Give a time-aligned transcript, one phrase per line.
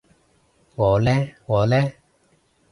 [0.73, 1.11] 我呢
[1.45, 1.91] 我呢？